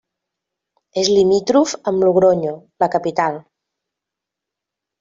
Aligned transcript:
És 1.01 1.09
limítrof 1.17 1.75
amb 1.91 2.07
Logronyo, 2.09 2.55
la 2.85 2.89
capital. 2.99 3.39